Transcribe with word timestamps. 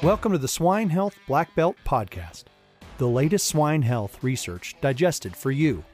Welcome 0.00 0.30
to 0.30 0.38
the 0.38 0.46
Swine 0.46 0.90
Health 0.90 1.18
Black 1.26 1.52
Belt 1.56 1.74
Podcast, 1.84 2.44
the 2.98 3.08
latest 3.08 3.48
swine 3.48 3.82
health 3.82 4.22
research 4.22 4.76
digested 4.80 5.34
for 5.34 5.50
you. 5.50 5.84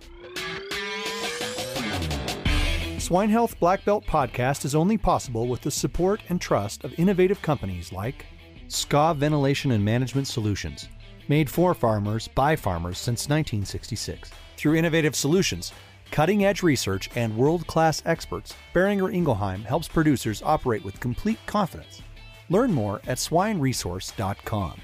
Swine 2.98 3.30
Health 3.30 3.58
Black 3.58 3.82
Belt 3.86 4.04
Podcast 4.04 4.66
is 4.66 4.74
only 4.74 4.98
possible 4.98 5.48
with 5.48 5.62
the 5.62 5.70
support 5.70 6.20
and 6.28 6.38
trust 6.38 6.84
of 6.84 6.92
innovative 6.98 7.40
companies 7.40 7.94
like 7.94 8.26
Skov 8.68 9.16
Ventilation 9.16 9.70
and 9.70 9.82
Management 9.82 10.26
Solutions, 10.26 10.90
made 11.28 11.48
for 11.48 11.72
farmers 11.72 12.28
by 12.28 12.56
farmers 12.56 12.98
since 12.98 13.22
1966. 13.30 14.30
Through 14.58 14.74
innovative 14.74 15.16
solutions, 15.16 15.72
cutting 16.10 16.44
edge 16.44 16.62
research, 16.62 17.08
and 17.16 17.34
world 17.34 17.66
class 17.66 18.02
experts, 18.04 18.54
Boehringer 18.74 19.14
Ingelheim 19.14 19.64
helps 19.64 19.88
producers 19.88 20.42
operate 20.44 20.84
with 20.84 21.00
complete 21.00 21.38
confidence. 21.46 22.02
Learn 22.50 22.72
more 22.72 23.00
at 23.06 23.18
swineresource.com. 23.18 24.80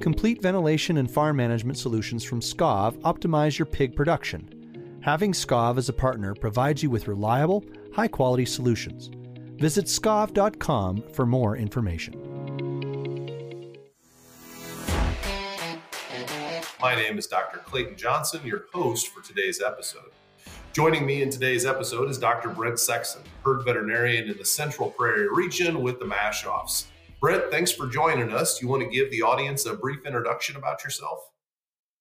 Complete 0.00 0.40
ventilation 0.40 0.96
and 0.96 1.10
farm 1.10 1.36
management 1.36 1.78
solutions 1.78 2.24
from 2.24 2.40
Skov 2.40 2.98
optimize 3.00 3.58
your 3.58 3.66
pig 3.66 3.94
production. 3.94 4.98
Having 5.02 5.32
Skov 5.32 5.78
as 5.78 5.88
a 5.88 5.92
partner 5.92 6.34
provides 6.34 6.82
you 6.82 6.90
with 6.90 7.08
reliable, 7.08 7.64
high 7.94 8.08
quality 8.08 8.44
solutions. 8.46 9.10
Visit 9.60 9.86
skov.com 9.86 11.04
for 11.12 11.26
more 11.26 11.56
information. 11.56 12.14
My 16.80 16.94
name 16.94 17.18
is 17.18 17.26
Dr. 17.26 17.58
Clayton 17.58 17.96
Johnson, 17.96 18.40
your 18.42 18.64
host 18.72 19.08
for 19.08 19.22
today's 19.22 19.60
episode. 19.60 20.12
Joining 20.80 21.04
me 21.04 21.20
in 21.20 21.28
today's 21.28 21.66
episode 21.66 22.08
is 22.08 22.16
Dr. 22.16 22.48
Brent 22.48 22.78
Sexton, 22.78 23.20
herd 23.44 23.66
veterinarian 23.66 24.30
in 24.30 24.38
the 24.38 24.46
Central 24.46 24.88
Prairie 24.88 25.28
region 25.30 25.82
with 25.82 25.98
the 25.98 26.06
Maschhoffs. 26.06 26.86
Brent, 27.20 27.50
thanks 27.50 27.70
for 27.70 27.86
joining 27.86 28.32
us. 28.32 28.62
You 28.62 28.68
want 28.68 28.82
to 28.84 28.88
give 28.88 29.10
the 29.10 29.20
audience 29.20 29.66
a 29.66 29.74
brief 29.74 30.06
introduction 30.06 30.56
about 30.56 30.82
yourself? 30.82 31.18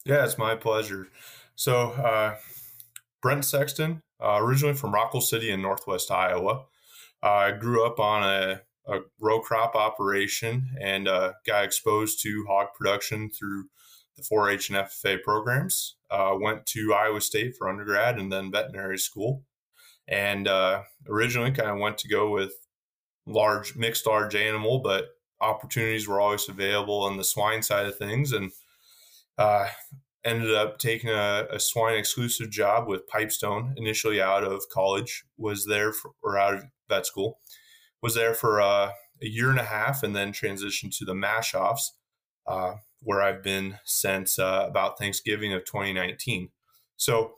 Yeah, 0.05 0.23
it's 0.23 0.37
my 0.37 0.55
pleasure. 0.55 1.09
So, 1.55 1.89
uh, 1.89 2.37
Brent 3.21 3.43
Sexton, 3.43 4.01
uh, 4.23 4.37
originally 4.41 4.75
from 4.75 4.93
Rockwell 4.93 5.19
City 5.19 5.51
in 5.51 5.61
Northwest 5.61 6.09
Iowa. 6.09 6.63
Uh, 7.21 7.27
I 7.27 7.51
grew 7.51 7.85
up 7.85 7.99
on 7.99 8.23
a, 8.23 8.61
a 8.87 8.99
row 9.19 9.41
crop 9.41 9.75
operation 9.75 10.69
and 10.79 11.09
uh, 11.09 11.33
got 11.45 11.65
exposed 11.65 12.23
to 12.23 12.45
hog 12.47 12.67
production 12.77 13.29
through 13.29 13.65
the 14.15 14.23
4-H 14.23 14.69
and 14.69 14.77
FFA 14.77 15.21
programs. 15.21 15.95
Uh, 16.11 16.35
went 16.39 16.65
to 16.65 16.93
Iowa 16.93 17.21
State 17.21 17.55
for 17.57 17.69
undergrad 17.69 18.17
and 18.17 18.31
then 18.31 18.51
veterinary 18.51 18.97
school. 18.97 19.43
And 20.07 20.47
uh, 20.47 20.83
originally, 21.07 21.51
kind 21.51 21.69
of 21.69 21.77
went 21.77 21.99
to 21.99 22.07
go 22.07 22.31
with 22.31 22.53
large, 23.27 23.75
mixed 23.75 24.07
large 24.07 24.35
animal, 24.35 24.79
but 24.79 25.09
opportunities 25.39 26.07
were 26.07 26.19
always 26.19 26.49
available 26.49 27.01
on 27.03 27.17
the 27.17 27.23
swine 27.23 27.61
side 27.61 27.85
of 27.85 27.95
things, 27.95 28.31
and 28.31 28.51
uh, 29.37 29.67
ended 30.25 30.53
up 30.53 30.79
taking 30.79 31.11
a, 31.11 31.45
a, 31.51 31.59
swine 31.59 31.95
exclusive 31.95 32.49
job 32.49 32.87
with 32.87 33.07
Pipestone 33.07 33.73
initially 33.77 34.19
out 34.19 34.43
of 34.43 34.63
college. 34.73 35.23
Was 35.37 35.65
there 35.65 35.93
for, 35.93 36.11
or 36.23 36.39
out 36.39 36.55
of 36.55 36.63
vet 36.89 37.05
school. 37.05 37.39
Was 38.01 38.15
there 38.15 38.33
for 38.33 38.59
uh, 38.59 38.91
a 39.21 39.27
year 39.27 39.49
and 39.49 39.59
a 39.59 39.63
half, 39.63 40.03
and 40.03 40.15
then 40.15 40.33
transitioned 40.33 40.97
to 40.97 41.05
the 41.05 41.13
Maschhoffs. 41.13 41.91
Where 43.01 43.21
I've 43.21 43.41
been 43.41 43.77
since 43.85 44.37
uh, 44.39 44.65
about 44.67 44.97
Thanksgiving 44.97 45.53
of 45.53 45.63
2019. 45.65 46.49
So 46.97 47.35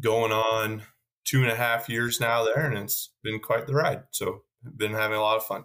going 0.00 0.32
on 0.32 0.82
two 1.24 1.42
and 1.42 1.50
a 1.50 1.54
half 1.54 1.88
years 1.88 2.20
now 2.20 2.44
there, 2.44 2.66
and 2.66 2.78
it's 2.78 3.10
been 3.22 3.38
quite 3.38 3.66
the 3.66 3.74
ride. 3.74 4.04
So 4.10 4.42
been 4.76 4.92
having 4.92 5.18
a 5.18 5.22
lot 5.22 5.36
of 5.36 5.44
fun. 5.44 5.64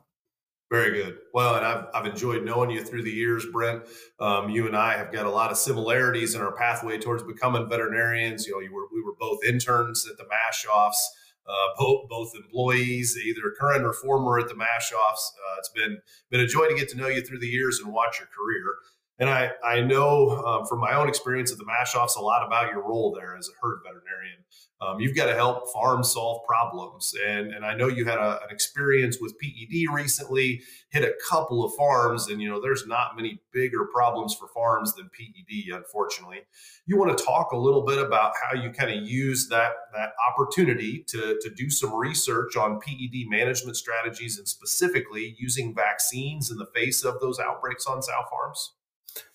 Very 0.69 1.01
good. 1.01 1.19
Well, 1.33 1.55
and 1.55 1.65
I've, 1.65 1.85
I've 1.93 2.05
enjoyed 2.05 2.43
knowing 2.43 2.69
you 2.69 2.83
through 2.83 3.03
the 3.03 3.11
years, 3.11 3.45
Brent. 3.53 3.83
Um, 4.19 4.49
you 4.49 4.67
and 4.67 4.75
I 4.75 4.97
have 4.97 5.13
got 5.13 5.25
a 5.25 5.29
lot 5.29 5.49
of 5.49 5.57
similarities 5.57 6.35
in 6.35 6.41
our 6.41 6.51
pathway 6.51 6.97
towards 6.97 7.23
becoming 7.23 7.69
veterinarians. 7.69 8.45
You 8.45 8.53
know, 8.53 8.59
you 8.59 8.73
were, 8.73 8.87
we 8.93 9.01
were 9.01 9.15
both 9.17 9.39
interns 9.45 10.05
at 10.09 10.17
the 10.17 10.25
Maschhoffs, 10.25 10.99
uh, 11.47 11.73
both, 11.79 12.09
both 12.09 12.33
employees, 12.35 13.17
either 13.17 13.53
current 13.57 13.85
or 13.85 13.93
former 13.93 14.39
at 14.39 14.49
the 14.49 14.55
Maschhoffs. 14.55 15.31
Uh, 15.37 15.55
it's 15.57 15.69
been, 15.69 15.99
been 16.29 16.41
a 16.41 16.47
joy 16.47 16.67
to 16.67 16.75
get 16.75 16.89
to 16.89 16.97
know 16.97 17.07
you 17.07 17.21
through 17.21 17.39
the 17.39 17.47
years 17.47 17.79
and 17.79 17.93
watch 17.93 18.19
your 18.19 18.27
career. 18.27 18.75
And 19.19 19.29
I, 19.29 19.51
I 19.63 19.81
know 19.81 20.29
um, 20.29 20.67
from 20.67 20.79
my 20.79 20.93
own 20.93 21.09
experience 21.09 21.51
at 21.51 21.57
the 21.57 21.65
Maschhoffs 21.65 22.17
a 22.17 22.21
lot 22.21 22.45
about 22.45 22.71
your 22.71 22.87
role 22.87 23.15
there 23.19 23.35
as 23.35 23.49
a 23.49 23.65
herd 23.65 23.79
veterinarian. 23.83 24.37
Um, 24.79 24.99
you've 24.99 25.15
got 25.15 25.25
to 25.25 25.33
help 25.33 25.71
farms 25.73 26.13
solve 26.13 26.45
problems. 26.45 27.11
And, 27.25 27.51
and 27.51 27.65
I 27.65 27.75
know 27.75 27.87
you 27.87 28.05
had 28.05 28.19
a, 28.19 28.39
an 28.43 28.51
experience 28.51 29.17
with 29.19 29.33
PED 29.39 29.91
recently, 29.91 30.61
hit 30.89 31.03
a 31.03 31.13
couple 31.27 31.65
of 31.65 31.73
farms, 31.73 32.27
and 32.27 32.39
you 32.39 32.47
know, 32.47 32.61
there's 32.61 32.85
not 32.85 33.15
many 33.15 33.41
bigger 33.51 33.85
problems 33.91 34.35
for 34.35 34.47
farms 34.49 34.93
than 34.93 35.09
PED, 35.17 35.75
unfortunately. 35.75 36.41
You 36.85 36.97
want 36.97 37.17
to 37.17 37.23
talk 37.23 37.53
a 37.53 37.57
little 37.57 37.85
bit 37.85 37.97
about 37.97 38.33
how 38.43 38.53
you 38.53 38.69
kind 38.69 38.91
of 38.95 39.03
use 39.03 39.47
that, 39.49 39.71
that 39.95 40.11
opportunity 40.29 41.03
to, 41.07 41.39
to 41.41 41.49
do 41.55 41.71
some 41.71 41.95
research 41.95 42.55
on 42.55 42.79
PED 42.79 43.27
management 43.29 43.77
strategies 43.77 44.37
and 44.37 44.47
specifically 44.47 45.35
using 45.39 45.73
vaccines 45.73 46.51
in 46.51 46.57
the 46.57 46.67
face 46.75 47.03
of 47.03 47.19
those 47.19 47.39
outbreaks 47.39 47.87
on 47.87 48.03
sow 48.03 48.21
farms? 48.29 48.73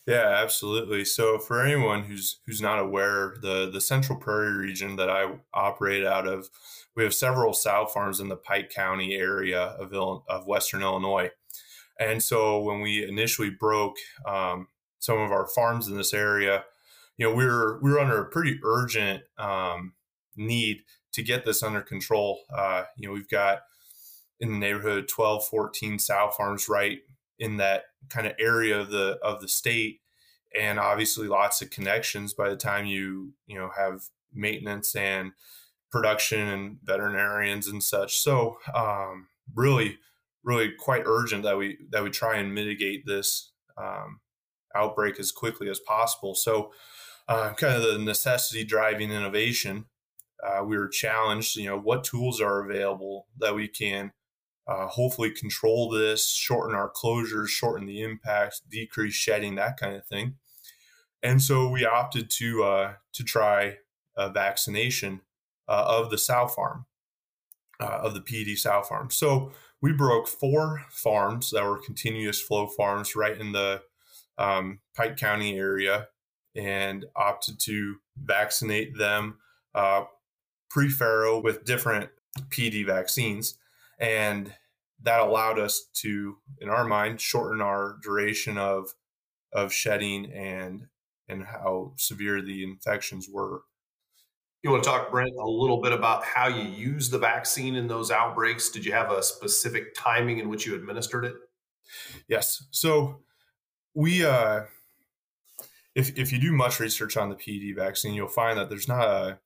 Yeah, 0.06 0.40
absolutely. 0.42 1.04
So 1.04 1.38
for 1.38 1.62
anyone 1.64 2.04
who's 2.04 2.40
who's 2.46 2.60
not 2.60 2.78
aware, 2.78 3.36
the 3.40 3.70
the 3.70 3.80
Central 3.80 4.18
Prairie 4.18 4.54
region 4.54 4.96
that 4.96 5.08
I 5.10 5.38
operate 5.54 6.04
out 6.04 6.26
of, 6.26 6.50
we 6.96 7.04
have 7.04 7.14
several 7.14 7.52
sow 7.52 7.86
farms 7.86 8.20
in 8.20 8.28
the 8.28 8.36
Pike 8.36 8.70
County 8.70 9.14
area 9.14 9.60
of 9.60 9.92
of 9.94 10.46
Western 10.46 10.82
Illinois. 10.82 11.30
And 11.98 12.22
so 12.22 12.60
when 12.60 12.80
we 12.80 13.06
initially 13.06 13.50
broke 13.50 13.96
um, 14.26 14.68
some 14.98 15.18
of 15.18 15.30
our 15.32 15.46
farms 15.46 15.88
in 15.88 15.96
this 15.96 16.14
area, 16.14 16.64
you 17.16 17.28
know, 17.28 17.34
we 17.34 17.46
were 17.46 17.78
we 17.82 17.90
were 17.92 18.00
under 18.00 18.20
a 18.20 18.30
pretty 18.30 18.58
urgent 18.64 19.22
um, 19.38 19.94
need 20.36 20.82
to 21.12 21.22
get 21.22 21.44
this 21.44 21.62
under 21.62 21.80
control. 21.82 22.40
Uh, 22.52 22.84
you 22.96 23.08
know, 23.08 23.14
we've 23.14 23.28
got 23.28 23.60
in 24.40 24.52
the 24.52 24.58
neighborhood 24.58 25.08
12, 25.08 25.46
14 25.46 25.98
sow 25.98 26.30
farms 26.36 26.68
right 26.68 27.00
in 27.38 27.58
that 27.58 27.84
kind 28.08 28.26
of 28.26 28.34
area 28.38 28.78
of 28.78 28.90
the 28.90 29.18
of 29.22 29.40
the 29.40 29.48
state 29.48 30.00
and 30.58 30.78
obviously 30.78 31.28
lots 31.28 31.62
of 31.62 31.70
connections 31.70 32.34
by 32.34 32.48
the 32.48 32.56
time 32.56 32.86
you 32.86 33.32
you 33.46 33.58
know 33.58 33.70
have 33.76 34.02
maintenance 34.32 34.94
and 34.94 35.32
production 35.90 36.48
and 36.48 36.78
veterinarians 36.82 37.68
and 37.68 37.82
such. 37.82 38.18
So 38.18 38.58
um, 38.74 39.28
really 39.54 39.98
really 40.44 40.72
quite 40.72 41.02
urgent 41.06 41.44
that 41.44 41.56
we 41.56 41.78
that 41.90 42.02
we 42.02 42.10
try 42.10 42.36
and 42.36 42.54
mitigate 42.54 43.06
this 43.06 43.52
um, 43.76 44.20
outbreak 44.74 45.18
as 45.20 45.32
quickly 45.32 45.68
as 45.68 45.80
possible. 45.80 46.34
So 46.34 46.72
uh, 47.28 47.52
kind 47.54 47.76
of 47.76 47.82
the 47.82 47.98
necessity 47.98 48.64
driving 48.64 49.10
innovation 49.10 49.86
uh, 50.42 50.62
we 50.64 50.76
were 50.76 50.88
challenged 50.88 51.56
you 51.56 51.66
know 51.66 51.78
what 51.78 52.04
tools 52.04 52.40
are 52.40 52.68
available 52.68 53.26
that 53.38 53.54
we 53.54 53.68
can 53.68 54.12
uh, 54.66 54.86
hopefully 54.86 55.30
control 55.30 55.90
this, 55.90 56.30
shorten 56.30 56.74
our 56.74 56.90
closures, 56.90 57.48
shorten 57.48 57.86
the 57.86 58.02
impact, 58.02 58.62
decrease 58.70 59.14
shedding, 59.14 59.56
that 59.56 59.76
kind 59.76 59.96
of 59.96 60.06
thing. 60.06 60.36
And 61.22 61.42
so 61.42 61.68
we 61.68 61.84
opted 61.84 62.30
to 62.30 62.64
uh, 62.64 62.92
to 63.12 63.24
try 63.24 63.78
a 64.16 64.30
vaccination 64.30 65.20
uh, 65.68 65.84
of 65.86 66.10
the 66.10 66.18
sow 66.18 66.46
farm, 66.46 66.86
uh, 67.80 68.00
of 68.02 68.14
the 68.14 68.20
PED 68.20 68.58
sow 68.58 68.82
farm. 68.82 69.10
So 69.10 69.52
we 69.80 69.92
broke 69.92 70.28
four 70.28 70.82
farms 70.90 71.50
that 71.50 71.64
were 71.64 71.78
continuous 71.78 72.40
flow 72.40 72.66
farms 72.66 73.16
right 73.16 73.38
in 73.38 73.52
the 73.52 73.82
um, 74.38 74.80
Pike 74.96 75.16
County 75.16 75.56
area 75.56 76.08
and 76.54 77.06
opted 77.16 77.58
to 77.60 77.96
vaccinate 78.16 78.96
them 78.96 79.38
uh, 79.74 80.04
pre-farrow 80.70 81.40
with 81.40 81.64
different 81.64 82.10
PED 82.50 82.86
vaccines 82.86 83.58
and 83.98 84.52
that 85.02 85.20
allowed 85.20 85.58
us 85.58 85.88
to 85.94 86.36
in 86.60 86.68
our 86.68 86.84
mind 86.84 87.20
shorten 87.20 87.60
our 87.60 87.98
duration 88.02 88.58
of 88.58 88.90
of 89.52 89.72
shedding 89.72 90.32
and 90.32 90.86
and 91.28 91.44
how 91.44 91.92
severe 91.96 92.42
the 92.42 92.62
infections 92.62 93.28
were. 93.30 93.62
You 94.62 94.70
want 94.70 94.84
to 94.84 94.90
talk 94.90 95.10
brent 95.10 95.34
a 95.40 95.48
little 95.48 95.80
bit 95.80 95.92
about 95.92 96.24
how 96.24 96.46
you 96.46 96.62
use 96.62 97.10
the 97.10 97.18
vaccine 97.18 97.74
in 97.74 97.88
those 97.88 98.10
outbreaks? 98.10 98.70
Did 98.70 98.84
you 98.84 98.92
have 98.92 99.10
a 99.10 99.22
specific 99.22 99.94
timing 99.94 100.38
in 100.38 100.48
which 100.48 100.66
you 100.66 100.74
administered 100.76 101.24
it? 101.24 101.34
Yes. 102.28 102.64
So 102.70 103.22
we 103.94 104.24
uh 104.24 104.62
if 105.94 106.16
if 106.16 106.32
you 106.32 106.38
do 106.38 106.52
much 106.52 106.80
research 106.80 107.16
on 107.16 107.28
the 107.28 107.34
PED 107.34 107.76
vaccine, 107.76 108.14
you'll 108.14 108.28
find 108.28 108.58
that 108.58 108.68
there's 108.68 108.88
not 108.88 109.06
a 109.06 109.38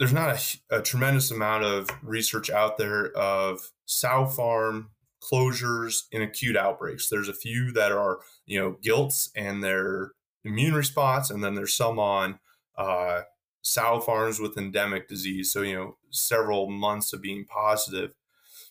there's 0.00 0.12
not 0.14 0.30
a, 0.30 0.78
a, 0.78 0.82
tremendous 0.82 1.30
amount 1.30 1.62
of 1.62 1.90
research 2.02 2.48
out 2.48 2.78
there 2.78 3.12
of 3.12 3.70
sow 3.84 4.24
farm 4.24 4.88
closures 5.22 6.04
in 6.10 6.22
acute 6.22 6.56
outbreaks. 6.56 7.10
There's 7.10 7.28
a 7.28 7.34
few 7.34 7.70
that 7.72 7.92
are, 7.92 8.20
you 8.46 8.58
know, 8.58 8.78
gilts 8.82 9.30
and 9.36 9.62
their 9.62 10.12
immune 10.42 10.72
response, 10.72 11.28
and 11.28 11.44
then 11.44 11.54
there's 11.54 11.74
some 11.74 11.98
on 11.98 12.38
uh, 12.78 13.22
sow 13.60 14.00
farms 14.00 14.40
with 14.40 14.56
endemic 14.56 15.06
disease. 15.06 15.52
So, 15.52 15.60
you 15.60 15.74
know, 15.74 15.96
several 16.08 16.70
months 16.70 17.12
of 17.12 17.20
being 17.20 17.44
positive. 17.44 18.14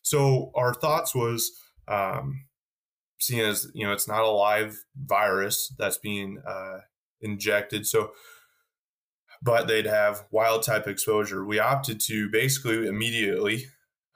So 0.02 0.52
our 0.56 0.74
thoughts 0.74 1.14
was 1.14 1.52
um, 1.88 2.46
seeing 3.20 3.42
as 3.42 3.70
you 3.76 3.86
know 3.86 3.94
it's 3.94 4.08
not 4.08 4.24
a 4.24 4.30
live 4.30 4.84
virus 4.96 5.72
that's 5.78 6.00
being 6.00 6.42
uh, 6.48 6.80
injected, 7.22 7.86
so 7.86 8.14
but 9.42 9.68
they'd 9.68 9.86
have 9.86 10.26
wild 10.32 10.64
type 10.64 10.88
exposure. 10.88 11.46
We 11.46 11.60
opted 11.60 12.00
to 12.02 12.30
basically 12.30 12.88
immediately. 12.88 13.66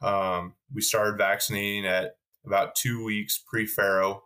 Um, 0.02 0.56
we 0.74 0.81
started 0.81 1.18
vaccinating 1.18 1.86
at 1.86 2.18
about 2.46 2.75
two 2.75 3.04
weeks 3.04 3.42
pre 3.48 3.66
farrow. 3.66 4.24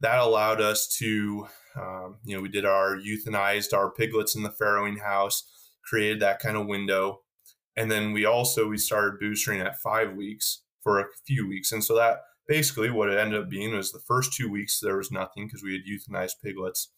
That 0.00 0.18
allowed 0.18 0.60
us 0.60 0.88
to, 0.98 1.46
um, 1.76 2.16
you 2.24 2.34
know, 2.34 2.42
we 2.42 2.48
did 2.48 2.64
our 2.64 2.96
euthanized 2.96 3.72
our 3.72 3.90
piglets 3.90 4.34
in 4.34 4.42
the 4.42 4.50
farrowing 4.50 5.00
house, 5.00 5.44
created 5.84 6.20
that 6.20 6.40
kind 6.40 6.56
of 6.56 6.66
window, 6.66 7.20
and 7.76 7.90
then 7.90 8.12
we 8.12 8.24
also 8.24 8.68
we 8.68 8.78
started 8.78 9.20
boostering 9.20 9.64
at 9.64 9.78
five 9.78 10.14
weeks 10.14 10.62
for 10.82 10.98
a 10.98 11.06
few 11.24 11.48
weeks, 11.48 11.70
and 11.70 11.84
so 11.84 11.94
that 11.94 12.18
basically 12.48 12.90
what 12.90 13.08
it 13.08 13.18
ended 13.18 13.40
up 13.40 13.48
being 13.48 13.74
was 13.74 13.92
the 13.92 14.00
first 14.00 14.32
two 14.32 14.50
weeks 14.50 14.80
there 14.80 14.96
was 14.96 15.12
nothing 15.12 15.46
because 15.46 15.62
we 15.62 15.72
had 15.72 15.82
euthanized 15.86 16.40
piglets. 16.42 16.88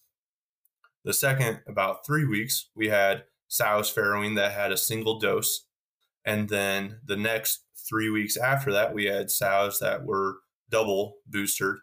The 1.05 1.13
second 1.13 1.61
about 1.69 2.07
three 2.07 2.25
weeks 2.25 2.71
we 2.75 2.89
had 2.89 3.25
sows 3.49 3.93
farrowing 3.93 4.37
that 4.37 4.53
had 4.53 4.73
a 4.73 4.77
single 4.77 5.19
dose. 5.19 5.67
And 6.25 6.49
then 6.49 7.01
the 7.05 7.17
next 7.17 7.65
three 7.89 8.11
weeks 8.11 8.37
after 8.37 8.73
that, 8.73 8.95
we 8.95 9.05
had 9.05 9.31
sows 9.31 9.79
that 9.79 10.05
were 10.05 10.39
double 10.71 11.17
boosted 11.27 11.77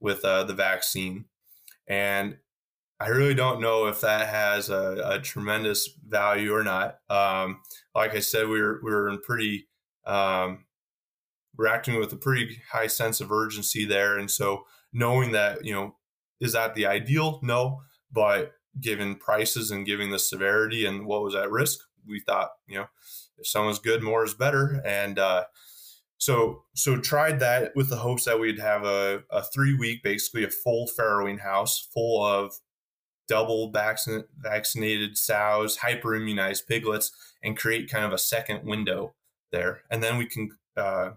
with 0.00 0.24
uh, 0.24 0.44
the 0.44 0.54
vaccine. 0.54 1.26
And 1.86 2.38
I 3.00 3.08
really 3.08 3.34
don't 3.34 3.60
know 3.60 3.86
if 3.86 4.00
that 4.00 4.28
has 4.28 4.70
a, 4.70 5.02
a 5.04 5.18
tremendous 5.20 5.90
value 6.08 6.54
or 6.54 6.62
not. 6.62 6.98
Um, 7.10 7.60
like 7.94 8.14
I 8.14 8.20
said, 8.20 8.48
we 8.48 8.60
were, 8.60 8.80
we 8.82 8.90
were 8.90 9.08
in 9.08 9.20
pretty, 9.20 9.68
um, 10.06 10.64
we're 11.56 11.66
acting 11.66 11.98
with 11.98 12.12
a 12.12 12.16
pretty 12.16 12.62
high 12.70 12.86
sense 12.86 13.20
of 13.20 13.30
urgency 13.30 13.84
there. 13.84 14.18
And 14.18 14.30
so 14.30 14.64
knowing 14.92 15.32
that, 15.32 15.64
you 15.64 15.74
know, 15.74 15.96
is 16.40 16.52
that 16.52 16.74
the 16.74 16.86
ideal? 16.86 17.40
No, 17.42 17.82
but 18.10 18.52
given 18.80 19.16
prices 19.16 19.70
and 19.70 19.86
giving 19.86 20.10
the 20.10 20.18
severity 20.18 20.84
and 20.86 21.06
what 21.06 21.22
was 21.22 21.34
at 21.34 21.50
risk, 21.50 21.80
we 22.06 22.20
thought, 22.20 22.50
you 22.66 22.76
know, 22.78 22.86
if 23.38 23.46
someone's 23.46 23.78
good, 23.78 24.02
more 24.02 24.24
is 24.24 24.34
better. 24.34 24.82
And 24.84 25.18
uh, 25.18 25.44
so 26.18 26.62
so 26.74 26.98
tried 26.98 27.40
that 27.40 27.74
with 27.74 27.90
the 27.90 27.96
hopes 27.96 28.24
that 28.24 28.38
we'd 28.38 28.58
have 28.58 28.84
a, 28.84 29.22
a 29.30 29.42
three 29.42 29.74
week, 29.74 30.02
basically 30.02 30.44
a 30.44 30.50
full 30.50 30.88
farrowing 30.98 31.40
house 31.40 31.88
full 31.92 32.24
of 32.24 32.54
double 33.28 33.72
vaccin- 33.72 34.24
vaccinated 34.38 35.16
sows, 35.16 35.78
hyper 35.78 36.14
immunized 36.14 36.66
piglets, 36.66 37.10
and 37.42 37.56
create 37.56 37.90
kind 37.90 38.04
of 38.04 38.12
a 38.12 38.18
second 38.18 38.64
window 38.64 39.14
there. 39.50 39.82
And 39.90 40.02
then 40.02 40.18
we 40.18 40.26
can 40.26 40.50
uh, 40.76 41.10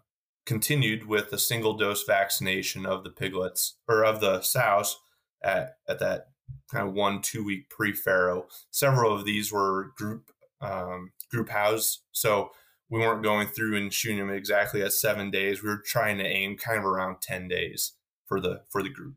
continued 0.46 1.06
with 1.06 1.32
a 1.34 1.38
single 1.38 1.74
dose 1.76 2.04
vaccination 2.04 2.86
of 2.86 3.04
the 3.04 3.10
piglets 3.10 3.76
or 3.88 4.06
of 4.06 4.22
the 4.22 4.42
sows 4.42 4.98
at, 5.44 5.78
at 5.88 6.00
that 6.00 6.30
kind 6.72 6.88
of 6.88 6.94
one 6.94 7.22
two 7.22 7.44
week 7.44 7.70
pre 7.70 7.94
farrow. 7.94 8.48
Several 8.72 9.14
of 9.14 9.26
these 9.26 9.52
were 9.52 9.92
group 9.98 10.32
um, 10.62 11.12
group 11.32 11.50
house, 11.50 12.02
so 12.12 12.52
we 12.90 13.00
weren't 13.00 13.24
going 13.24 13.48
through 13.48 13.76
and 13.78 13.94
shooting 13.94 14.20
them 14.20 14.30
exactly 14.30 14.82
at 14.82 14.94
seven 14.94 15.30
days. 15.30 15.62
We 15.62 15.70
were 15.70 15.84
trying 15.86 16.18
to 16.20 16.26
aim 16.26 16.58
kind 16.58 16.78
of 16.78 16.86
around 16.86 17.18
ten 17.22 17.48
days 17.48 17.94
for 18.26 18.40
the 18.40 18.62
for 18.70 18.84
the 18.84 18.90
group. 18.90 19.16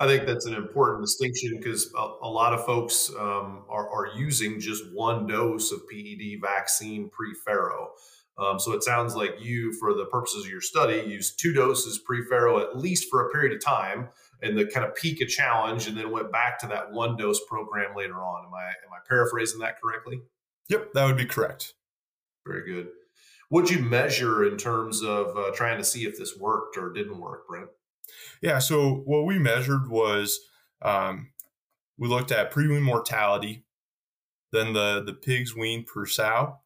I 0.00 0.06
think 0.06 0.26
that's 0.26 0.46
an 0.46 0.54
important 0.54 1.04
distinction 1.04 1.56
because 1.56 1.92
a, 1.96 2.02
a, 2.22 2.28
lot 2.28 2.52
of 2.52 2.66
folks 2.66 3.10
um, 3.16 3.64
are, 3.68 3.88
are, 3.88 4.08
using 4.16 4.58
just 4.58 4.82
one 4.92 5.28
dose 5.28 5.70
of 5.70 5.88
PED 5.88 6.40
vaccine 6.42 7.08
pre 7.10 7.32
farrow. 7.32 7.90
Um, 8.36 8.58
so 8.58 8.72
it 8.72 8.82
sounds 8.82 9.14
like 9.14 9.36
you, 9.40 9.72
for 9.74 9.94
the 9.94 10.06
purposes 10.06 10.44
of 10.44 10.50
your 10.50 10.60
study, 10.60 11.08
used 11.08 11.38
two 11.38 11.52
doses 11.52 12.00
pre 12.00 12.24
farrow 12.24 12.58
at 12.58 12.76
least 12.76 13.08
for 13.08 13.28
a 13.28 13.30
period 13.32 13.52
of 13.52 13.64
time 13.64 14.08
and 14.42 14.56
the 14.56 14.66
kind 14.66 14.86
of 14.86 14.94
peak 14.94 15.20
of 15.20 15.28
challenge 15.28 15.86
and 15.86 15.96
then 15.96 16.10
went 16.10 16.30
back 16.32 16.58
to 16.60 16.66
that 16.66 16.92
one 16.92 17.16
dose 17.16 17.40
program 17.48 17.94
later 17.96 18.16
on. 18.16 18.46
Am 18.46 18.54
I 18.54 18.66
am 18.66 18.92
I 18.92 18.98
paraphrasing 19.08 19.60
that 19.60 19.80
correctly? 19.80 20.20
Yep, 20.68 20.92
that 20.94 21.04
would 21.04 21.16
be 21.16 21.26
correct. 21.26 21.74
Very 22.46 22.64
good. 22.64 22.88
What'd 23.48 23.70
you 23.70 23.82
measure 23.82 24.44
in 24.44 24.56
terms 24.56 25.02
of 25.02 25.36
uh, 25.36 25.50
trying 25.54 25.78
to 25.78 25.84
see 25.84 26.04
if 26.04 26.18
this 26.18 26.36
worked 26.36 26.76
or 26.76 26.92
didn't 26.92 27.20
work, 27.20 27.46
Brent? 27.46 27.68
Yeah, 28.42 28.58
so 28.58 29.02
what 29.04 29.24
we 29.24 29.38
measured 29.38 29.88
was 29.88 30.40
um, 30.82 31.30
we 31.98 32.08
looked 32.08 32.32
at 32.32 32.50
pre-wean 32.50 32.82
mortality, 32.82 33.64
then 34.52 34.72
the 34.72 35.02
the 35.04 35.14
pigs 35.14 35.54
weaned 35.54 35.86
per 35.86 36.06
sow 36.06 36.58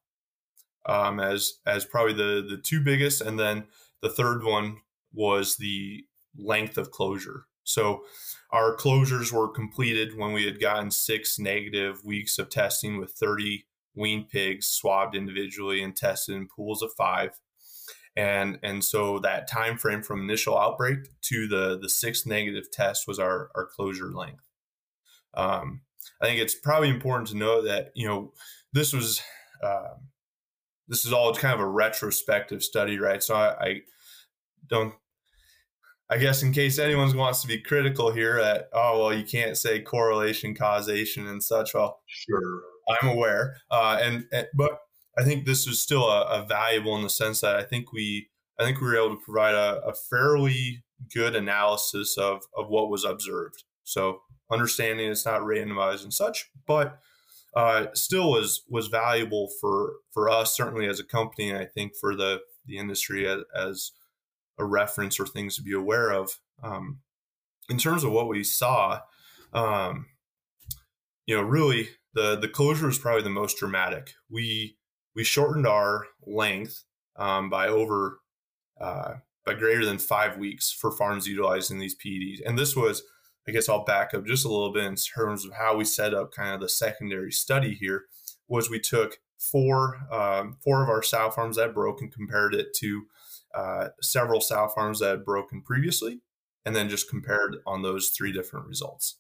um, 0.89 1.21
as 1.21 1.59
as 1.67 1.85
probably 1.85 2.15
the 2.15 2.45
the 2.49 2.57
two 2.57 2.81
biggest, 2.81 3.21
and 3.21 3.39
then 3.39 3.65
the 4.01 4.09
third 4.09 4.43
one 4.43 4.79
was 5.13 5.57
the 5.57 6.05
length 6.37 6.79
of 6.79 6.91
closure. 6.91 7.45
So 7.69 8.05
our 8.51 8.77
closures 8.77 9.33
were 9.33 9.49
completed 9.49 10.17
when 10.17 10.33
we 10.33 10.45
had 10.45 10.61
gotten 10.61 10.91
six 10.91 11.39
negative 11.39 12.05
weeks 12.05 12.39
of 12.39 12.49
testing 12.49 12.99
with 12.99 13.13
30 13.13 13.67
weaned 13.95 14.29
pigs 14.29 14.67
swabbed 14.67 15.15
individually 15.15 15.83
and 15.83 15.95
tested 15.95 16.35
in 16.35 16.49
pools 16.49 16.83
of 16.83 16.93
five. 16.97 17.39
And, 18.17 18.59
and 18.63 18.83
so 18.83 19.19
that 19.21 19.49
time 19.49 19.77
frame 19.77 20.03
from 20.03 20.23
initial 20.23 20.59
outbreak 20.59 20.99
to 21.23 21.47
the, 21.47 21.79
the 21.79 21.89
sixth 21.89 22.27
negative 22.27 22.71
test 22.73 23.07
was 23.07 23.19
our, 23.19 23.51
our 23.55 23.67
closure 23.67 24.13
length. 24.13 24.45
Um, 25.35 25.83
I 26.21 26.27
think 26.27 26.41
it's 26.41 26.55
probably 26.55 26.89
important 26.89 27.29
to 27.29 27.37
know 27.37 27.63
that, 27.63 27.93
you 27.95 28.09
know, 28.09 28.33
this 28.73 28.93
was, 28.93 29.21
uh, 29.63 29.95
this 30.89 31.05
is 31.05 31.13
all 31.13 31.35
kind 31.35 31.55
of 31.55 31.61
a 31.61 31.69
retrospective 31.69 32.63
study, 32.63 32.99
right? 32.99 33.23
So 33.23 33.35
I, 33.35 33.65
I 33.65 33.81
don't 34.67 34.95
I 36.11 36.17
guess 36.17 36.43
in 36.43 36.53
case 36.53 36.79
anyone 36.79 37.15
wants 37.17 37.43
to 37.43 37.49
be 37.49 37.61
critical 37.61 38.11
here 38.11 38.41
that 38.41 38.69
oh 38.73 38.99
well 38.99 39.15
you 39.15 39.25
can't 39.25 39.57
say 39.57 39.81
correlation 39.81 40.55
causation 40.55 41.27
and 41.27 41.43
such. 41.43 41.75
Well 41.75 42.01
sure. 42.07 42.63
I'm 42.89 43.09
aware. 43.09 43.57
Uh, 43.71 43.99
and, 44.01 44.25
and, 44.33 44.47
but 44.55 44.79
I 45.19 45.25
think 45.25 45.45
this 45.45 45.67
is 45.67 45.81
still 45.81 46.09
a, 46.09 46.23
a, 46.23 46.47
valuable 46.47 46.97
in 46.97 47.03
the 47.03 47.11
sense 47.11 47.43
that 47.43 47.57
I 47.57 47.63
think 47.63 47.93
we 47.93 48.29
I 48.59 48.65
think 48.65 48.81
we 48.81 48.87
were 48.87 48.97
able 48.97 49.17
to 49.17 49.23
provide 49.23 49.55
a, 49.55 49.81
a 49.85 49.93
fairly 49.93 50.83
good 51.15 51.37
analysis 51.37 52.17
of 52.17 52.43
of 52.57 52.69
what 52.69 52.91
was 52.91 53.05
observed. 53.05 53.65
So 53.85 54.23
understanding 54.51 55.11
it's 55.11 55.27
not 55.27 55.43
randomized 55.43 56.05
and 56.05 56.15
such 56.15 56.51
but 56.67 56.99
uh, 57.55 57.87
still 57.95 58.31
was 58.31 58.63
was 58.69 58.89
valuable 58.89 59.49
for 59.61 59.95
for 60.13 60.31
us 60.31 60.57
certainly 60.57 60.87
as 60.87 61.01
a 61.01 61.05
company 61.05 61.51
and 61.51 61.59
I 61.59 61.67
think 61.67 61.93
for 62.01 62.15
the 62.15 62.41
the 62.67 62.79
industry 62.79 63.27
as, 63.27 63.41
as 63.55 63.93
a 64.59 64.65
reference 64.65 65.19
or 65.21 65.27
things 65.27 65.57
to 65.57 65.63
be 65.63 65.73
aware 65.73 66.11
of. 66.11 66.39
Um, 66.63 67.01
in 67.69 67.79
terms 67.79 68.05
of 68.05 68.13
what 68.13 68.29
we 68.29 68.43
saw, 68.45 69.01
um, 69.53 70.07
you 71.27 71.37
know, 71.37 71.43
really 71.43 71.91
the 72.15 72.37
the 72.37 72.49
closure 72.49 72.89
is 72.89 72.99
probably 72.99 73.23
the 73.23 73.31
most 73.31 73.59
dramatic. 73.59 74.15
We 74.31 74.77
we 75.15 75.25
shortened 75.25 75.67
our 75.67 76.07
length 76.27 76.85
um, 77.17 77.51
by 77.51 77.69
over 77.69 78.21
uh, 78.81 79.15
by 79.45 79.55
greater 79.55 79.85
than 79.85 79.99
five 79.99 80.37
weeks 80.39 80.73
for 80.73 80.91
farms 80.91 81.27
utilizing 81.27 81.79
these 81.79 81.97
PEDs, 81.97 82.41
and 82.45 82.59
this 82.59 82.75
was. 82.75 83.03
I 83.47 83.51
guess 83.51 83.67
I'll 83.67 83.83
back 83.83 84.13
up 84.13 84.27
just 84.27 84.45
a 84.45 84.49
little 84.51 84.75
bit 84.75 84.85
in 84.85 84.95
terms 84.97 85.47
of 85.47 85.55
how 85.55 85.75
we 85.75 85.87
set 85.87 86.13
up 86.13 86.33
kind 86.33 86.55
of 86.55 86.61
the 86.61 86.69
secondary 86.69 87.33
study 87.33 87.73
here. 87.73 88.05
Was 88.47 88.69
we 88.69 88.79
took 88.79 89.21
four 89.39 90.01
um, 90.13 90.59
four 90.63 90.83
of 90.83 90.91
our 90.91 91.03
sow 91.03 91.31
farms 91.31 91.57
that 91.57 91.73
broke 91.73 92.03
and 92.03 92.13
compared 92.13 92.55
it 92.55 92.75
to 92.75 93.07
uh, 93.55 93.89
several 94.01 94.41
sow 94.41 94.69
farms 94.69 95.01
that 95.01 95.11
had 95.11 95.25
broken 95.25 95.63
previously, 95.63 96.21
and 96.65 96.75
then 96.75 96.89
just 96.89 97.09
compared 97.09 97.57
on 97.67 97.83
those 97.83 98.11
three 98.11 98.33
different 98.33 98.67
results. 98.67 99.17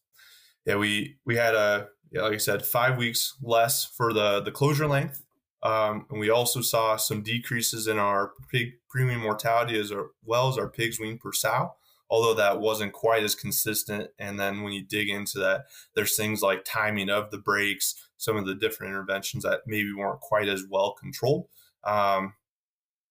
Yeah, 0.64 0.76
we 0.76 1.16
we 1.25 1.37
had 1.37 1.54
a 1.54 1.88
yeah, 2.11 2.23
like 2.23 2.35
I 2.35 2.38
said, 2.38 2.64
five 2.64 2.97
weeks 2.97 3.35
less 3.42 3.85
for 3.85 4.12
the 4.12 4.40
the 4.40 4.52
closure 4.52 4.87
length, 4.87 5.25
um, 5.62 6.06
and 6.11 6.20
we 6.20 6.30
also 6.30 6.61
saw 6.61 6.97
some 6.97 7.23
decreases 7.23 7.87
in 7.87 7.99
our 7.99 8.32
pig 8.50 8.75
pre-wean 8.88 9.20
mortality 9.20 9.78
as 9.78 9.92
well 10.25 10.49
as 10.49 10.58
our 10.58 10.68
pigs 10.68 11.00
weaned 11.00 11.20
per 11.20 11.32
sow. 11.32 11.75
Although 12.11 12.35
that 12.35 12.61
wasn't 12.61 12.94
quite 12.94 13.23
as 13.23 13.35
consistent, 13.35 14.08
and 14.18 14.40
then 14.40 14.62
when 14.62 14.73
you 14.73 14.82
dig 14.82 15.11
into 15.11 15.38
that, 15.40 15.66
there's 15.94 16.16
things 16.16 16.40
like 16.40 16.64
timing 16.64 17.11
of 17.11 17.30
the 17.30 17.38
breaks, 17.38 17.94
some 18.16 18.37
of 18.37 18.47
the 18.47 18.54
different 18.54 18.92
interventions 18.92 19.44
that 19.44 19.61
maybe 19.66 19.92
weren't 19.92 20.20
quite 20.20 20.49
as 20.49 20.64
well 20.70 20.94
controlled. 20.99 21.49
Um, 21.85 22.32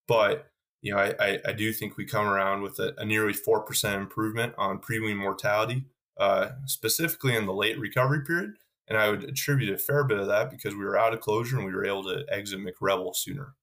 but 0.07 0.47
you 0.81 0.93
know, 0.93 0.99
I, 0.99 1.15
I, 1.19 1.39
I, 1.47 1.53
do 1.53 1.73
think 1.73 1.97
we 1.97 2.05
come 2.05 2.27
around 2.27 2.61
with 2.61 2.79
a, 2.79 2.93
a 2.97 3.05
nearly 3.05 3.33
4% 3.33 3.95
improvement 3.95 4.53
on 4.57 4.79
pre-wean 4.79 5.17
mortality, 5.17 5.85
uh, 6.19 6.49
specifically 6.65 7.35
in 7.35 7.45
the 7.45 7.53
late 7.53 7.79
recovery 7.79 8.21
period. 8.21 8.53
And 8.87 8.97
I 8.97 9.09
would 9.09 9.23
attribute 9.23 9.73
a 9.73 9.77
fair 9.77 10.03
bit 10.03 10.19
of 10.19 10.27
that 10.27 10.49
because 10.49 10.73
we 10.73 10.85
were 10.85 10.97
out 10.97 11.13
of 11.13 11.19
closure 11.19 11.57
and 11.57 11.65
we 11.65 11.73
were 11.73 11.85
able 11.85 12.03
to 12.03 12.25
exit 12.29 12.59
McRebel 12.59 13.15
sooner. 13.15 13.53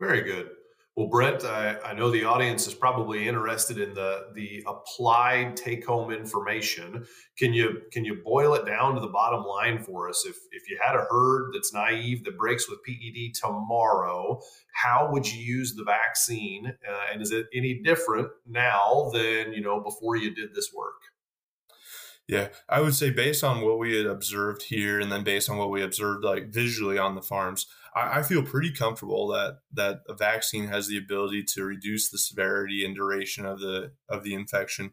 Very 0.00 0.22
good. 0.22 0.50
Well, 0.96 1.08
Brent, 1.08 1.44
I, 1.44 1.76
I, 1.84 1.92
know 1.92 2.08
the 2.08 2.22
audience 2.22 2.68
is 2.68 2.74
probably 2.74 3.26
interested 3.26 3.80
in 3.80 3.94
the 3.94 4.28
the 4.32 4.62
applied 4.64 5.56
take 5.56 5.84
home 5.84 6.12
information. 6.12 7.04
Can 7.36 7.52
you 7.52 7.82
can 7.90 8.04
you 8.04 8.22
boil 8.24 8.54
it 8.54 8.64
down 8.64 8.94
to 8.94 9.00
the 9.00 9.08
bottom 9.08 9.42
line 9.44 9.82
for 9.82 10.08
us? 10.08 10.24
If 10.24 10.36
if 10.52 10.70
you 10.70 10.78
had 10.80 10.94
a 10.94 11.04
herd 11.10 11.50
that's 11.52 11.72
naive 11.72 12.22
that 12.24 12.38
breaks 12.38 12.70
with 12.70 12.78
PED 12.84 13.34
tomorrow, 13.34 14.40
how 14.72 15.08
would 15.10 15.30
you 15.30 15.40
use 15.40 15.74
the 15.74 15.82
vaccine? 15.82 16.68
Uh, 16.88 17.12
and 17.12 17.20
is 17.20 17.32
it 17.32 17.46
any 17.52 17.82
different 17.82 18.28
now 18.46 19.10
than 19.12 19.52
you 19.52 19.62
know 19.62 19.80
before 19.80 20.14
you 20.14 20.32
did 20.32 20.54
this 20.54 20.72
work? 20.72 21.00
Yeah, 22.28 22.48
I 22.68 22.80
would 22.80 22.94
say 22.94 23.10
based 23.10 23.42
on 23.44 23.62
what 23.62 23.78
we 23.78 23.96
had 23.96 24.06
observed 24.06 24.62
here, 24.62 25.00
and 25.00 25.10
then 25.10 25.24
based 25.24 25.50
on 25.50 25.58
what 25.58 25.70
we 25.70 25.82
observed 25.82 26.24
like 26.24 26.48
visually 26.48 26.98
on 26.98 27.16
the 27.16 27.20
farms, 27.20 27.66
I, 27.94 28.18
I, 28.18 28.22
feel 28.22 28.42
pretty 28.42 28.72
comfortable 28.72 29.28
that 29.28 29.58
that 29.72 30.00
a 30.08 30.14
vaccine 30.14 30.68
has 30.68 30.88
the 30.88 30.98
ability 30.98 31.44
to 31.54 31.64
reduce 31.64 32.10
the 32.10 32.18
severity 32.18 32.84
and 32.84 32.94
duration 32.94 33.46
of 33.46 33.60
the 33.60 33.92
of 34.08 34.24
the 34.24 34.34
infection, 34.34 34.92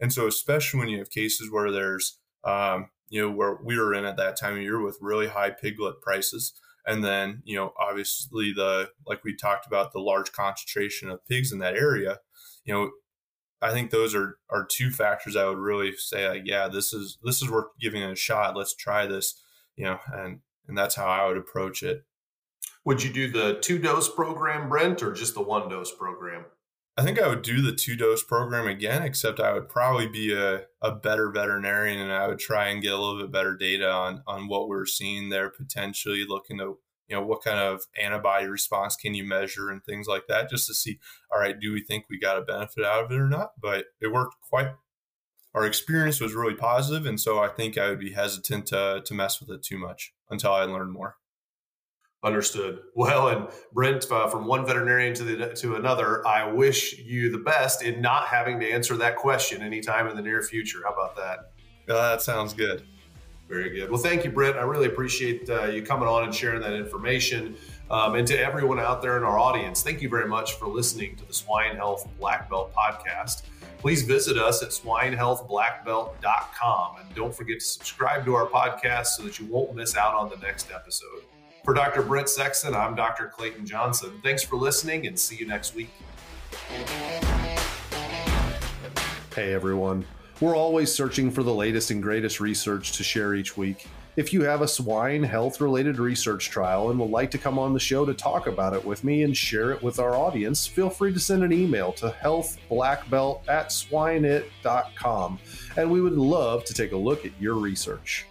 and 0.00 0.12
so 0.12 0.26
especially 0.26 0.80
when 0.80 0.88
you 0.88 0.98
have 0.98 1.10
cases 1.10 1.50
where 1.50 1.70
there's 1.70 2.18
um, 2.44 2.90
you 3.08 3.20
know 3.20 3.30
where 3.30 3.58
we 3.62 3.78
were 3.78 3.94
in 3.94 4.04
at 4.04 4.16
that 4.16 4.36
time 4.36 4.56
of 4.56 4.62
year 4.62 4.80
with 4.80 4.98
really 5.00 5.28
high 5.28 5.50
piglet 5.50 6.00
prices, 6.00 6.52
and 6.86 7.04
then 7.04 7.42
you 7.44 7.56
know 7.56 7.72
obviously 7.80 8.52
the 8.52 8.90
like 9.06 9.24
we 9.24 9.34
talked 9.36 9.66
about 9.66 9.92
the 9.92 10.00
large 10.00 10.32
concentration 10.32 11.10
of 11.10 11.26
pigs 11.26 11.52
in 11.52 11.58
that 11.58 11.76
area, 11.76 12.18
you 12.64 12.74
know 12.74 12.90
I 13.62 13.72
think 13.72 13.90
those 13.90 14.14
are 14.14 14.38
are 14.48 14.64
two 14.64 14.90
factors 14.90 15.36
I 15.36 15.46
would 15.46 15.58
really 15.58 15.92
say 15.96 16.28
like 16.28 16.42
yeah 16.44 16.68
this 16.68 16.92
is 16.92 17.18
this 17.22 17.42
is 17.42 17.50
worth 17.50 17.68
giving 17.80 18.02
it 18.02 18.10
a 18.10 18.16
shot 18.16 18.56
let's 18.56 18.74
try 18.74 19.06
this 19.06 19.40
you 19.76 19.84
know 19.84 19.98
and 20.12 20.40
and 20.70 20.78
that's 20.78 20.94
how 20.94 21.06
I 21.06 21.26
would 21.26 21.36
approach 21.36 21.82
it. 21.82 22.04
Would 22.84 23.02
you 23.02 23.12
do 23.12 23.30
the 23.30 23.58
two 23.60 23.78
dose 23.78 24.08
program, 24.08 24.68
Brent, 24.68 25.02
or 25.02 25.12
just 25.12 25.34
the 25.34 25.42
one 25.42 25.68
dose 25.68 25.94
program? 25.94 26.46
I 26.96 27.02
think 27.02 27.20
I 27.20 27.28
would 27.28 27.42
do 27.42 27.62
the 27.62 27.72
two 27.72 27.96
dose 27.96 28.22
program 28.22 28.66
again, 28.66 29.02
except 29.02 29.40
I 29.40 29.52
would 29.52 29.68
probably 29.68 30.06
be 30.06 30.34
a, 30.34 30.62
a 30.82 30.92
better 30.92 31.30
veterinarian 31.30 32.00
and 32.00 32.12
I 32.12 32.26
would 32.26 32.38
try 32.38 32.68
and 32.68 32.82
get 32.82 32.92
a 32.92 32.98
little 32.98 33.18
bit 33.20 33.32
better 33.32 33.56
data 33.56 33.90
on 33.90 34.22
on 34.26 34.48
what 34.48 34.68
we're 34.68 34.86
seeing 34.86 35.28
there 35.28 35.50
potentially 35.50 36.24
looking 36.28 36.58
to 36.58 36.78
you 37.10 37.16
know 37.16 37.22
what 37.22 37.42
kind 37.42 37.58
of 37.58 37.82
antibody 38.00 38.46
response 38.46 38.96
can 38.96 39.14
you 39.14 39.24
measure 39.24 39.68
and 39.68 39.84
things 39.84 40.06
like 40.06 40.26
that 40.28 40.48
just 40.48 40.66
to 40.68 40.74
see 40.74 40.98
all 41.32 41.40
right 41.40 41.60
do 41.60 41.72
we 41.72 41.82
think 41.82 42.04
we 42.08 42.18
got 42.18 42.38
a 42.38 42.42
benefit 42.42 42.84
out 42.84 43.04
of 43.04 43.10
it 43.10 43.18
or 43.18 43.28
not 43.28 43.50
but 43.60 43.86
it 44.00 44.12
worked 44.12 44.36
quite 44.48 44.68
our 45.52 45.66
experience 45.66 46.20
was 46.20 46.34
really 46.34 46.54
positive 46.54 47.06
and 47.06 47.20
so 47.20 47.40
i 47.40 47.48
think 47.48 47.76
i 47.76 47.88
would 47.88 47.98
be 47.98 48.12
hesitant 48.12 48.66
to, 48.66 49.02
to 49.04 49.12
mess 49.12 49.40
with 49.40 49.50
it 49.50 49.62
too 49.62 49.76
much 49.76 50.14
until 50.30 50.52
i 50.52 50.62
learn 50.62 50.90
more 50.90 51.16
understood 52.22 52.80
well 52.94 53.28
and 53.28 53.48
brent 53.72 54.10
uh, 54.10 54.28
from 54.28 54.46
one 54.46 54.66
veterinarian 54.66 55.14
to 55.14 55.24
the 55.24 55.54
to 55.54 55.76
another 55.76 56.26
i 56.26 56.50
wish 56.50 56.98
you 56.98 57.30
the 57.30 57.38
best 57.38 57.82
in 57.82 58.00
not 58.00 58.26
having 58.26 58.60
to 58.60 58.70
answer 58.70 58.96
that 58.96 59.16
question 59.16 59.62
anytime 59.62 60.06
in 60.06 60.16
the 60.16 60.22
near 60.22 60.42
future 60.42 60.80
how 60.84 60.92
about 60.92 61.16
that 61.16 61.52
uh, 61.88 62.10
that 62.10 62.22
sounds 62.22 62.52
good 62.52 62.84
very 63.50 63.68
good. 63.70 63.90
Well, 63.90 64.00
thank 64.00 64.24
you, 64.24 64.30
Brent. 64.30 64.56
I 64.56 64.62
really 64.62 64.86
appreciate 64.86 65.50
uh, 65.50 65.64
you 65.64 65.82
coming 65.82 66.06
on 66.06 66.22
and 66.22 66.32
sharing 66.32 66.60
that 66.60 66.72
information. 66.72 67.56
Um, 67.90 68.14
and 68.14 68.24
to 68.28 68.38
everyone 68.38 68.78
out 68.78 69.02
there 69.02 69.16
in 69.16 69.24
our 69.24 69.40
audience, 69.40 69.82
thank 69.82 70.00
you 70.00 70.08
very 70.08 70.28
much 70.28 70.54
for 70.54 70.68
listening 70.68 71.16
to 71.16 71.26
the 71.26 71.34
Swine 71.34 71.74
Health 71.74 72.08
Black 72.20 72.48
Belt 72.48 72.72
podcast. 72.72 73.42
Please 73.78 74.02
visit 74.02 74.38
us 74.38 74.62
at 74.62 74.68
swinehealthblackbelt.com 74.68 76.96
and 77.00 77.14
don't 77.16 77.34
forget 77.34 77.58
to 77.58 77.66
subscribe 77.66 78.24
to 78.24 78.36
our 78.36 78.46
podcast 78.46 79.06
so 79.06 79.24
that 79.24 79.40
you 79.40 79.46
won't 79.46 79.74
miss 79.74 79.96
out 79.96 80.14
on 80.14 80.30
the 80.30 80.36
next 80.36 80.70
episode. 80.70 81.24
For 81.64 81.74
Dr. 81.74 82.02
Brent 82.02 82.28
Sexton, 82.28 82.74
I'm 82.74 82.94
Dr. 82.94 83.26
Clayton 83.26 83.66
Johnson. 83.66 84.12
Thanks 84.22 84.42
for 84.42 84.56
listening 84.56 85.06
and 85.06 85.18
see 85.18 85.36
you 85.36 85.46
next 85.46 85.74
week. 85.74 85.90
Hey, 89.34 89.52
everyone. 89.52 90.06
We're 90.40 90.56
always 90.56 90.92
searching 90.92 91.30
for 91.30 91.42
the 91.42 91.52
latest 91.52 91.90
and 91.90 92.02
greatest 92.02 92.40
research 92.40 92.92
to 92.92 93.04
share 93.04 93.34
each 93.34 93.58
week. 93.58 93.86
If 94.16 94.32
you 94.32 94.42
have 94.42 94.62
a 94.62 94.68
swine 94.68 95.22
health 95.22 95.60
related 95.60 95.98
research 95.98 96.48
trial 96.48 96.90
and 96.90 96.98
would 96.98 97.10
like 97.10 97.30
to 97.32 97.38
come 97.38 97.58
on 97.58 97.74
the 97.74 97.80
show 97.80 98.04
to 98.06 98.14
talk 98.14 98.46
about 98.46 98.72
it 98.74 98.84
with 98.84 99.04
me 99.04 99.22
and 99.22 99.36
share 99.36 99.70
it 99.70 99.82
with 99.82 99.98
our 99.98 100.14
audience, 100.14 100.66
feel 100.66 100.90
free 100.90 101.12
to 101.12 101.20
send 101.20 101.44
an 101.44 101.52
email 101.52 101.92
to 101.92 102.14
healthblackbelt 102.22 103.48
at 103.48 103.68
swineit.com 103.68 105.38
and 105.76 105.90
we 105.90 106.00
would 106.00 106.16
love 106.16 106.64
to 106.64 106.74
take 106.74 106.92
a 106.92 106.96
look 106.96 107.24
at 107.24 107.32
your 107.40 107.54
research. 107.54 108.26